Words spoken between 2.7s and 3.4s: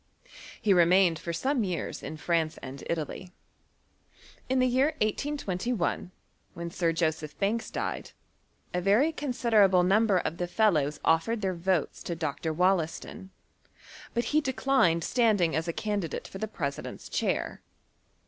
Italy.